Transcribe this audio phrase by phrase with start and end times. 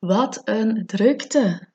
[0.00, 1.68] Wat een drukte.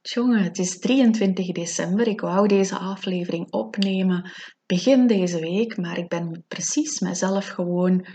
[0.00, 2.06] Jongen, het is 23 december.
[2.06, 4.30] Ik wou deze aflevering opnemen
[4.66, 8.06] begin deze week, maar ik ben precies mezelf gewoon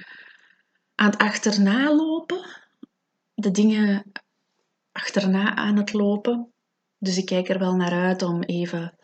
[0.96, 2.46] aan het achterna lopen.
[3.34, 4.12] De dingen
[4.92, 6.54] achterna aan het lopen.
[6.98, 8.98] Dus ik kijk er wel naar uit om even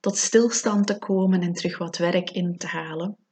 [0.00, 3.25] tot stilstand te komen en terug wat werk in te halen.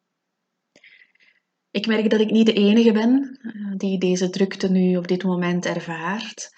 [1.74, 5.24] Ik merk dat ik niet de enige ben eh, die deze drukte nu op dit
[5.24, 6.50] moment ervaart.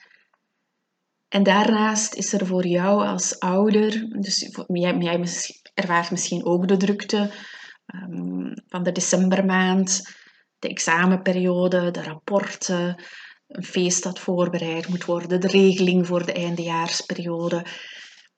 [1.29, 5.24] En daarnaast is er voor jou als ouder, dus jij, jij
[5.74, 7.30] ervaart misschien ook de drukte
[7.95, 10.02] um, van de decembermaand,
[10.59, 13.02] de examenperiode, de rapporten,
[13.46, 17.65] een feest dat voorbereid moet worden, de regeling voor de eindejaarsperiode.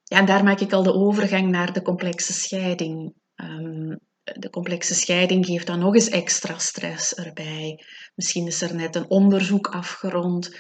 [0.03, 3.15] Ja, en daar maak ik al de overgang naar de complexe scheiding.
[3.37, 3.99] Um,
[4.35, 7.85] de complexe scheiding geeft dan nog eens extra stress erbij.
[8.15, 10.59] Misschien is er net een onderzoek afgerond.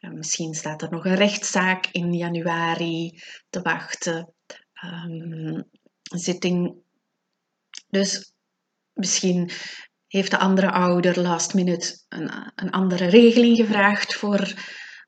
[0.00, 4.34] Misschien staat er nog een rechtszaak in januari te wachten.
[4.84, 5.68] Um,
[6.02, 6.74] zitting.
[7.88, 8.32] Dus
[8.92, 9.50] misschien
[10.06, 14.52] heeft de andere ouder last minute een, een andere regeling gevraagd voor,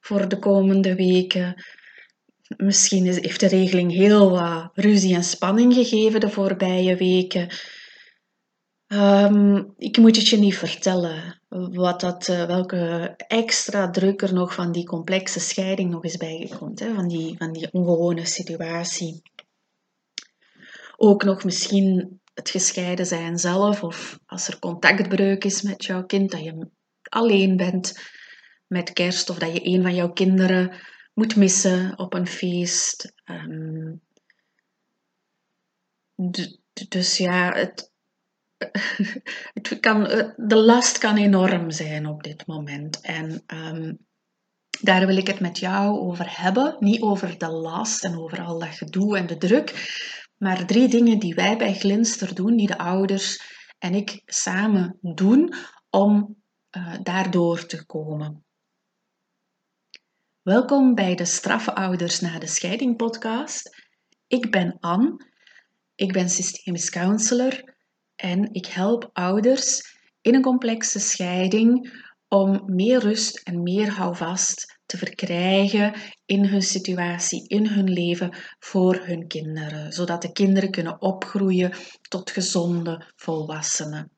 [0.00, 1.64] voor de komende weken.
[2.56, 7.48] Misschien is, heeft de regeling heel wat ruzie en spanning gegeven de voorbije weken.
[8.92, 14.54] Um, ik moet het je niet vertellen wat dat, uh, welke extra druk er nog
[14.54, 19.22] van die complexe scheiding nog eens bijgekomt, hè, van, die, van die ongewone situatie.
[20.96, 26.30] Ook nog misschien het gescheiden zijn zelf, of als er contactbreuk is met jouw kind,
[26.30, 26.68] dat je
[27.02, 28.00] alleen bent
[28.66, 30.72] met kerst, of dat je een van jouw kinderen
[31.14, 33.12] moet missen op een feest.
[33.24, 34.00] Um,
[36.88, 37.91] dus ja, het,
[39.54, 40.02] het kan,
[40.36, 43.00] de last kan enorm zijn op dit moment.
[43.00, 43.98] En um,
[44.80, 46.76] daar wil ik het met jou over hebben.
[46.78, 49.70] Niet over de last en over al dat gedoe en de druk.
[50.36, 53.42] Maar drie dingen die wij bij Glinster doen, die de ouders
[53.78, 55.54] en ik samen doen
[55.90, 56.42] om
[56.76, 58.44] uh, daardoor te komen.
[60.42, 63.86] Welkom bij de Straffe Ouders na de Scheiding podcast.
[64.26, 65.30] Ik ben Anne.
[65.94, 67.71] Ik ben systemisch counselor
[68.22, 74.96] en ik help ouders in een complexe scheiding om meer rust en meer houvast te
[74.98, 75.94] verkrijgen
[76.24, 81.72] in hun situatie, in hun leven voor hun kinderen, zodat de kinderen kunnen opgroeien
[82.08, 84.10] tot gezonde volwassenen.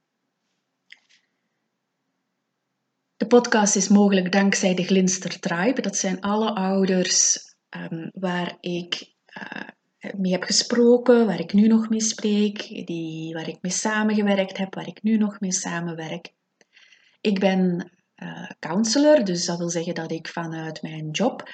[3.16, 5.80] De podcast is mogelijk dankzij de Glinster Tribe.
[5.80, 7.38] Dat zijn alle ouders
[7.70, 9.68] um, waar ik uh,
[10.16, 14.74] mee heb gesproken, waar ik nu nog mee spreek, die, waar ik mee samengewerkt heb,
[14.74, 16.32] waar ik nu nog mee samenwerk.
[17.20, 21.50] Ik ben uh, counselor, dus dat wil zeggen dat ik vanuit mijn job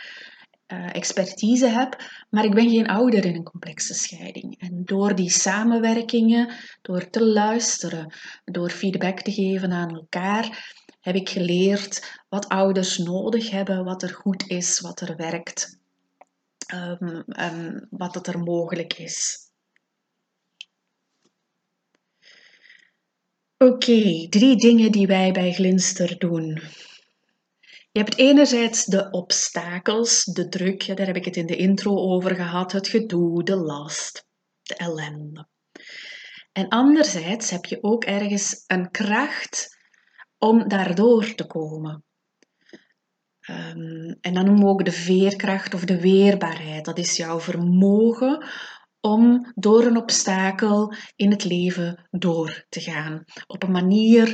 [0.73, 1.97] uh, expertise heb,
[2.31, 4.61] maar ik ben geen ouder in een complexe scheiding.
[4.61, 8.13] En door die samenwerkingen, door te luisteren,
[8.45, 14.15] door feedback te geven aan elkaar, heb ik geleerd wat ouders nodig hebben, wat er
[14.15, 15.80] goed is, wat er werkt
[16.75, 19.49] um, um, wat het er mogelijk is.
[23.57, 26.63] Oké, drie dingen die wij bij Glinster doen.
[27.93, 32.35] Je hebt enerzijds de obstakels, de druk, daar heb ik het in de intro over
[32.35, 34.27] gehad, het gedoe, de last,
[34.63, 35.49] de ellende.
[36.53, 39.79] En anderzijds heb je ook ergens een kracht
[40.39, 42.05] om daardoor te komen.
[43.51, 46.85] Um, en dan noemen we ook de veerkracht of de weerbaarheid.
[46.85, 48.45] Dat is jouw vermogen
[49.01, 53.25] om door een obstakel in het leven door te gaan.
[53.47, 54.29] Op een manier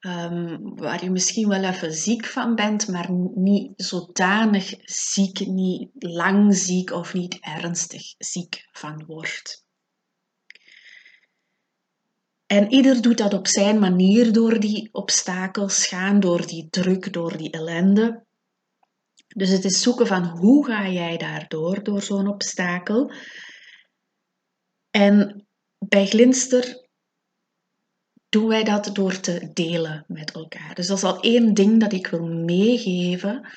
[0.00, 6.54] um, waar je misschien wel even ziek van bent, maar niet zodanig ziek, niet lang
[6.56, 9.64] ziek of niet ernstig ziek van wordt.
[12.46, 17.36] En ieder doet dat op zijn manier door die obstakels gaan, door die druk, door
[17.36, 18.24] die ellende.
[19.34, 23.12] Dus het is zoeken van hoe ga jij daardoor, door zo'n obstakel.
[24.90, 25.46] En
[25.78, 26.88] bij Glinster
[28.28, 30.74] doen wij dat door te delen met elkaar.
[30.74, 33.48] Dus dat is al één ding dat ik wil meegeven.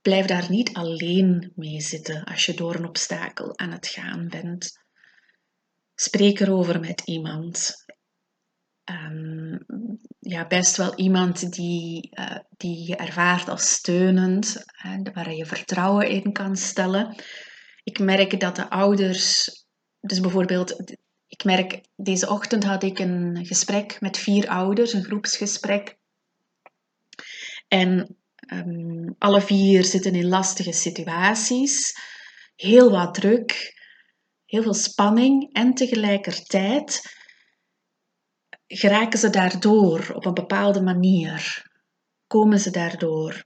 [0.00, 4.78] Blijf daar niet alleen mee zitten als je door een obstakel aan het gaan bent.
[5.94, 7.74] Spreek erover met iemand.
[8.90, 9.66] Um,
[10.24, 16.08] ja, best wel iemand die, uh, die je ervaart als steunend, hè, waar je vertrouwen
[16.08, 17.16] in kan stellen.
[17.84, 19.50] Ik merk dat de ouders,
[20.00, 20.96] dus bijvoorbeeld,
[21.26, 25.96] ik merk, deze ochtend had ik een gesprek met vier ouders, een groepsgesprek.
[27.68, 28.16] En
[28.46, 31.94] Ehm, alle vier zitten in lastige situaties,
[32.56, 33.80] heel wat druk,
[34.46, 37.02] heel veel spanning en tegelijkertijd
[38.76, 41.70] geraken ze daardoor op een bepaalde manier.
[42.26, 43.44] Komen ze daardoor.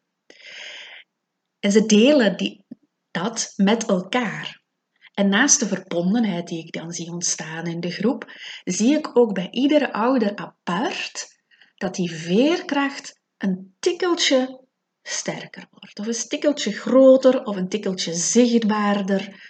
[1.58, 2.64] En ze delen die,
[3.10, 4.62] dat met elkaar.
[5.14, 8.32] En naast de verbondenheid die ik dan zie ontstaan in de groep,
[8.64, 11.40] zie ik ook bij iedere ouder apart
[11.76, 14.64] dat die veerkracht een tikkeltje
[15.02, 15.98] sterker wordt.
[15.98, 19.44] Of een tikkeltje groter of een tikkeltje zichtbaarder.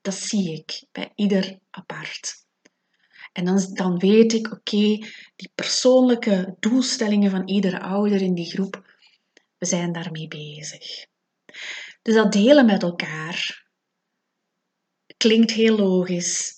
[0.00, 2.43] Dat zie ik bij ieder apart.
[3.34, 4.98] En dan, dan weet ik, oké,
[5.36, 8.96] die persoonlijke doelstellingen van iedere ouder in die groep,
[9.58, 11.06] we zijn daarmee bezig.
[12.02, 13.66] Dus dat delen met elkaar
[15.16, 16.52] klinkt heel logisch,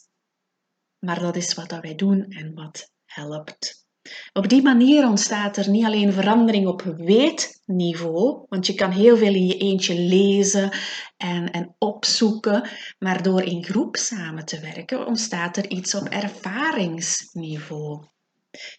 [0.99, 3.86] maar dat is wat dat wij doen en wat helpt.
[4.33, 9.35] Op die manier ontstaat er niet alleen verandering op weetniveau, want je kan heel veel
[9.35, 10.71] in je eentje lezen
[11.17, 12.69] en, en opzoeken,
[12.99, 18.07] maar door in groep samen te werken ontstaat er iets op ervaringsniveau.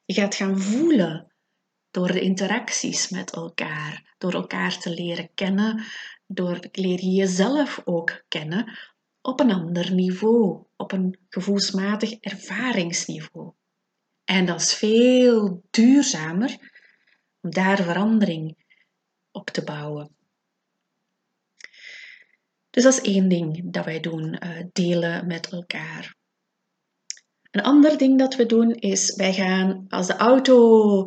[0.05, 1.31] Je gaat gaan voelen
[1.91, 5.83] door de interacties met elkaar, door elkaar te leren kennen,
[6.27, 8.77] door leer je jezelf ook kennen
[9.21, 13.51] op een ander niveau, op een gevoelsmatig ervaringsniveau.
[14.27, 16.57] En dat is veel duurzamer
[17.41, 18.65] om daar verandering
[19.31, 20.15] op te bouwen.
[22.69, 26.15] Dus dat is één ding dat wij doen, eh, delen met elkaar.
[27.51, 31.03] Een ander ding dat we doen is, wij gaan als de auto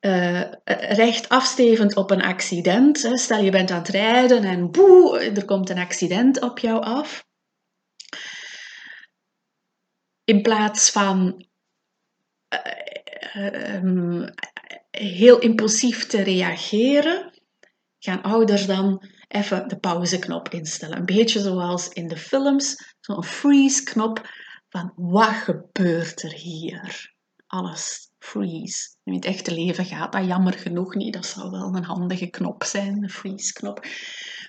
[0.00, 0.52] uh,
[0.88, 5.70] recht afstevend op een accident, stel je bent aan het rijden en boe, er komt
[5.70, 7.26] een accident op jou af.
[10.24, 11.45] In plaats van
[13.36, 14.28] um,
[14.90, 17.32] heel impulsief te reageren,
[17.98, 20.98] gaan ouders dan even de pauzeknop instellen.
[20.98, 24.28] Een beetje zoals in de films, zo'n freeze-knop
[24.68, 27.14] van wat gebeurt er hier?
[27.46, 28.96] Alles freeze.
[29.04, 31.14] In het echte leven gaat dat jammer genoeg niet.
[31.14, 33.86] Dat zou wel een handige knop zijn, de freeze-knop.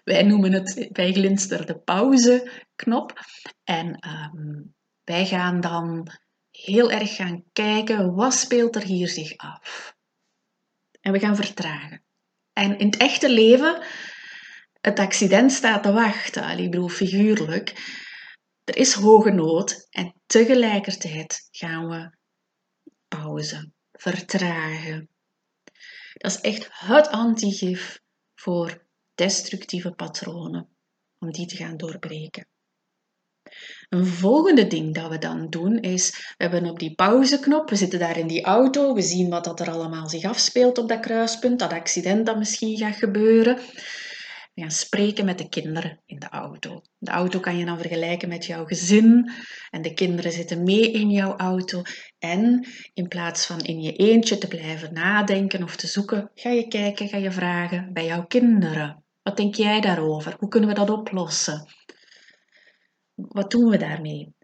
[0.03, 3.19] Wij noemen het bij Glinster de pauzeknop.
[3.63, 6.11] En um, wij gaan dan
[6.65, 9.95] heel erg gaan kijken, wat speelt er hier zich af?
[11.01, 12.03] En we gaan vertragen.
[12.53, 13.83] En in het echte leven,
[14.81, 17.95] het accident staat te wachten, ik bedoel figuurlijk.
[18.63, 22.17] Er is hoge nood en tegelijkertijd gaan we
[23.07, 25.09] pauze, vertragen.
[26.13, 27.99] Dat is echt het antigif
[28.35, 30.77] voor destructieve patronen,
[31.19, 32.47] om die te gaan doorbreken.
[33.89, 37.99] Een volgende ding dat we dan doen is, we hebben op die pauzeknop, we zitten
[37.99, 41.59] daar in die auto, we zien wat dat er allemaal zich afspeelt op dat kruispunt,
[41.59, 43.57] dat accident dat misschien gaat gebeuren.
[44.53, 46.81] We gaan spreken met de kinderen in de auto.
[46.97, 49.31] De auto kan je dan vergelijken met jouw gezin
[49.69, 51.81] en de kinderen zitten mee in jouw auto.
[52.19, 56.67] En in plaats van in je eentje te blijven nadenken of te zoeken, ga je
[56.67, 59.03] kijken, ga je vragen bij jouw kinderen.
[59.23, 60.35] Wat denk jij daarover?
[60.39, 61.65] Hoe kunnen we dat oplossen?
[63.17, 64.35] Wat doen we daarmee?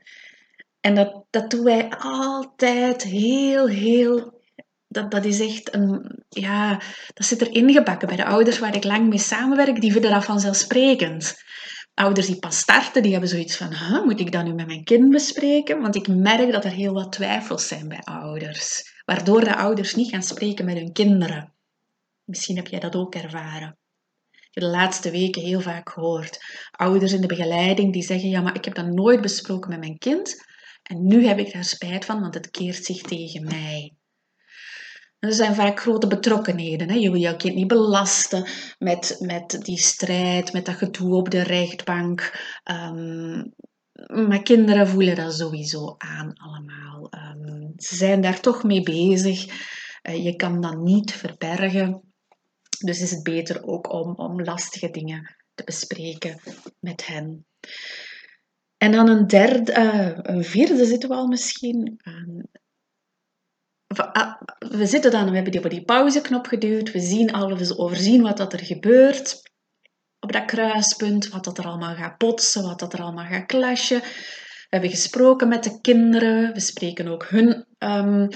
[0.80, 4.42] En dat, dat doen wij altijd heel, heel.
[4.88, 6.24] Dat, dat is echt een.
[6.30, 6.82] Ja,
[7.14, 9.82] dat zit er ingebakken bij de ouders waar ik lang mee samenwerk.
[9.82, 11.36] Die vinden dat vanzelfsprekend.
[11.94, 14.84] Ouders die pas starten, die hebben zoiets van: huh, moet ik dat nu met mijn
[14.84, 15.82] kind bespreken?
[15.82, 18.94] Want ik merk dat er heel wat twijfels zijn bij ouders.
[19.06, 21.54] Waardoor de ouders niet gaan spreken met hun kinderen.
[22.24, 23.78] Misschien heb jij dat ook ervaren
[24.54, 26.40] de laatste weken heel vaak gehoord.
[26.72, 29.98] Ouders in de begeleiding die zeggen, ja, maar ik heb dat nooit besproken met mijn
[29.98, 30.36] kind
[30.84, 33.96] en nu heb ik daar spijt van, want het keert zich tegen mij.
[35.20, 36.90] er zijn vaak grote betrokkenheden.
[36.90, 36.96] Hè?
[36.96, 41.42] Je wil jouw kind niet belasten met, met die strijd, met dat gedoe op de
[41.42, 42.32] rechtbank.
[42.72, 43.54] Um,
[44.28, 47.10] maar kinderen voelen dat sowieso aan allemaal.
[47.36, 49.46] Um, ze zijn daar toch mee bezig.
[50.10, 52.13] Uh, je kan dat niet verbergen.
[52.86, 56.40] Dus is het beter ook om, om lastige dingen te bespreken
[56.80, 57.46] met hen.
[58.78, 62.00] En dan een derde, uh, een vierde zitten we al misschien.
[62.04, 62.44] Uh,
[64.58, 66.92] we zitten dan, we hebben die op die pauzeknop geduwd.
[66.92, 69.42] We zien al, we overzien wat dat er gebeurt
[70.20, 74.00] op dat kruispunt, wat dat er allemaal gaat botsen, wat dat er allemaal gaat clashen.
[74.00, 76.54] We hebben gesproken met de kinderen.
[76.54, 78.28] We spreken ook hun um,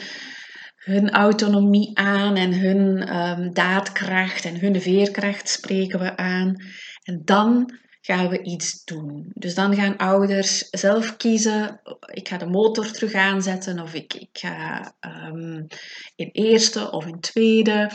[0.87, 6.55] hun autonomie aan en hun um, daadkracht en hun veerkracht spreken we aan.
[7.03, 9.31] En dan gaan we iets doen.
[9.33, 11.81] Dus dan gaan ouders zelf kiezen,
[12.13, 15.67] ik ga de motor terug aanzetten of ik, ik ga um,
[16.15, 17.91] in eerste of in tweede.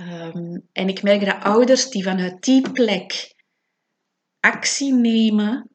[0.00, 3.34] Um, en ik merk dat ouders die vanuit die plek
[4.40, 5.70] actie nemen,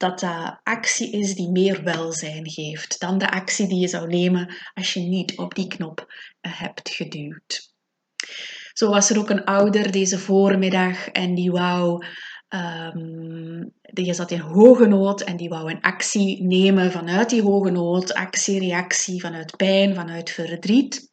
[0.00, 4.54] dat dat actie is die meer welzijn geeft dan de actie die je zou nemen
[4.74, 6.06] als je niet op die knop
[6.42, 7.72] uh, hebt geduwd.
[8.72, 12.04] Zo was er ook een ouder deze voormiddag en die wou
[12.54, 17.70] Um, die zat in hoge nood en die wou een actie nemen vanuit die hoge
[17.70, 21.12] nood, actie, reactie, vanuit pijn, vanuit verdriet.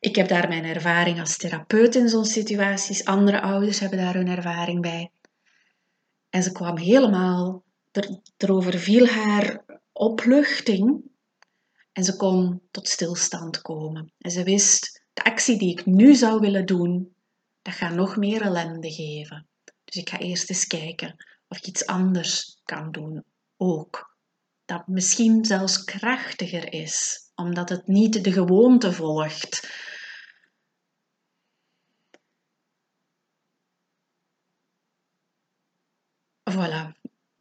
[0.00, 3.04] Ik heb daar mijn ervaring als therapeut in zo'n situaties.
[3.04, 5.10] Andere ouders hebben daar hun ervaring bij.
[6.32, 11.02] En ze kwam helemaal, er, erover viel haar opluchting
[11.92, 14.12] en ze kon tot stilstand komen.
[14.18, 17.14] En ze wist, de actie die ik nu zou willen doen,
[17.62, 19.46] dat gaat nog meer ellende geven.
[19.84, 23.24] Dus ik ga eerst eens kijken of ik iets anders kan doen
[23.56, 24.16] ook.
[24.64, 29.70] Dat misschien zelfs krachtiger is, omdat het niet de gewoonte volgt.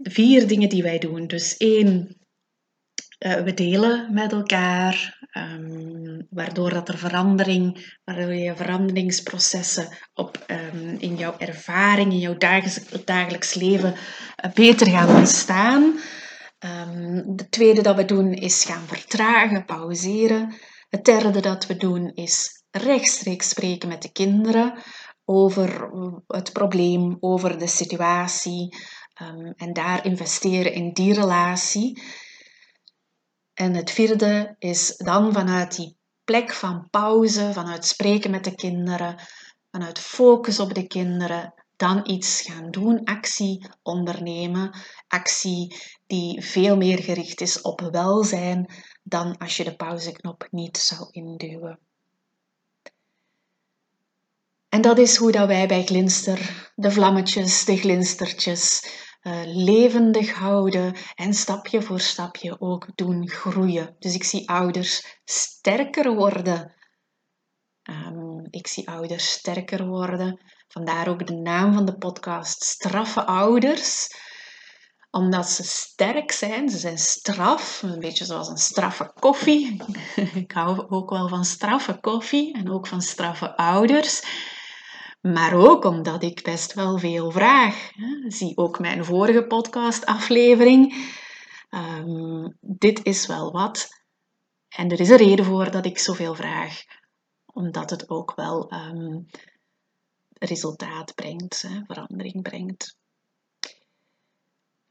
[0.03, 1.27] Vier dingen die wij doen.
[1.27, 2.17] Dus één,
[3.19, 10.95] uh, we delen met elkaar, um, waardoor dat er verandering, waardoor je veranderingsprocessen op, um,
[10.99, 12.37] in jouw ervaring, in jouw
[13.05, 13.93] dagelijks, leven
[14.45, 15.99] uh, beter gaan ontstaan.
[16.59, 20.53] Um, de tweede dat we doen is gaan vertragen, pauzeren.
[20.89, 24.73] Het derde dat we doen is rechtstreeks spreken met de kinderen
[25.25, 25.89] over
[26.27, 28.75] het probleem, over de situatie
[29.55, 32.03] en daar investeren in die relatie.
[33.53, 39.19] En het vierde is dan vanuit die plek van pauze, vanuit spreken met de kinderen,
[39.71, 45.75] vanuit focus op de kinderen, dan iets gaan doen, actie ondernemen, actie
[46.07, 48.73] die veel meer gericht is op welzijn
[49.03, 51.79] dan als je de pauzeknop niet zou induwen.
[54.69, 58.83] En dat is hoe dat wij bij Glinster de vlammetjes, de glinstertjes,
[59.21, 63.95] uh, levendig houden en stapje voor stapje ook doen groeien.
[63.99, 66.75] Dus ik zie ouders sterker worden.
[67.89, 70.39] Um, ik zie ouders sterker worden.
[70.67, 74.09] Vandaar ook de naam van de podcast Straffe Ouders
[75.11, 79.83] omdat ze sterk zijn, ze zijn straf, een beetje zoals een straffe koffie.
[80.33, 84.23] Ik hou ook wel van straffe koffie en ook van straffe ouders.
[85.21, 87.91] Maar ook omdat ik best wel veel vraag.
[88.27, 91.09] Zie ook mijn vorige podcastaflevering.
[91.69, 93.87] Um, dit is wel wat.
[94.69, 96.83] En er is een reden voor dat ik zoveel vraag.
[97.45, 99.25] Omdat het ook wel um,
[100.33, 102.95] resultaat brengt, hè, verandering brengt.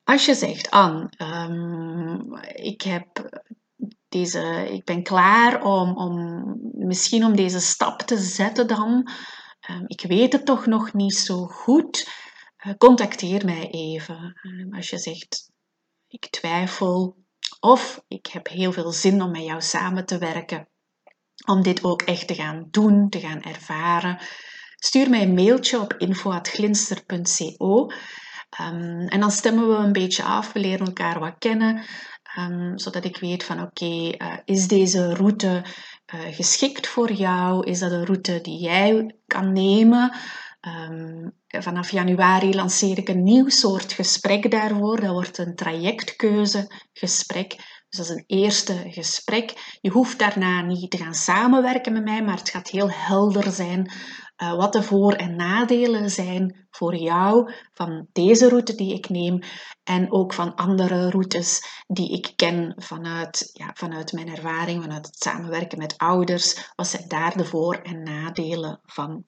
[0.04, 3.30] Als je zegt, Anne, um, ik, heb
[4.08, 9.39] deze, ik ben klaar om, om misschien om deze stap te zetten dan Ehm,
[9.86, 12.08] ik weet het toch nog niet zo goed,
[12.66, 14.40] uh, contacteer mij even.
[14.42, 15.50] Ehm, als je zegt,
[16.08, 17.16] ik twijfel
[17.60, 20.68] of ik heb heel veel zin om met jou samen te werken,
[21.46, 24.18] om dit ook echt te gaan doen, te gaan ervaren.
[24.76, 27.90] Stuur mij een mailtje op info.glinster.co
[28.60, 31.84] um, en dan stemmen we een beetje af, we leren elkaar wat kennen,
[32.74, 35.64] zodat ik weet van oké, uh, is deze route
[36.14, 37.66] uh, geschikt voor jou?
[37.66, 40.12] Is dat een route die jij kan nemen?
[40.90, 45.00] Um, vanaf januari lanceer ik een nieuw soort gesprek daarvoor.
[45.00, 47.79] Dat wordt een trajectkeuzegesprek.
[47.90, 49.76] Dus dat is een eerste gesprek.
[49.80, 53.92] Je hoeft daarna niet te gaan samenwerken met mij, maar het gaat heel helder zijn
[54.42, 59.38] uh, wat de voor- en nadelen zijn voor jou van deze route die ik neem
[59.84, 65.22] en ook van andere routes die ik ken vanuit, ja, vanuit mijn ervaring, vanuit het
[65.22, 66.72] samenwerken met ouders.
[66.76, 69.24] Wat zijn daar de voor- en nadelen van?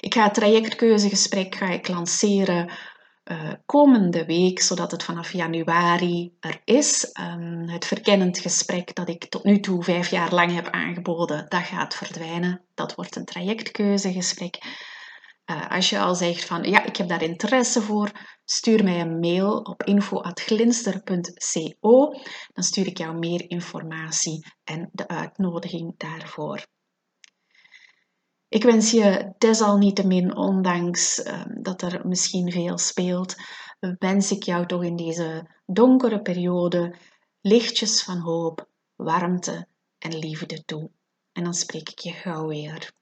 [0.00, 2.70] Ik ga het trajectkeuzegesprek ga ik lanceren
[3.24, 7.10] uh, komende week, zodat het vanaf januari er is.
[7.20, 11.62] Um, het verkennend gesprek dat ik tot nu toe vijf jaar lang heb aangeboden, dat
[11.62, 12.64] gaat verdwijnen.
[12.74, 14.58] Dat wordt een trajectkeuzegesprek.
[15.50, 18.10] Uh, als je al zegt van ja, ik heb daar interesse voor,
[18.44, 22.12] stuur mij een mail op info.glinster.co.
[22.52, 26.64] Dan stuur ik jou meer informatie en de uitnodiging daarvoor.
[28.54, 33.34] Ik wens je desalniettemin, ondanks um, dat er misschien veel speelt,
[33.98, 36.94] wens ik jou toch in deze donkere periode
[37.40, 39.66] lichtjes van hoop, warmte
[39.98, 40.90] en liefde toe.
[41.32, 42.92] En dan spreek ik je gauw weer.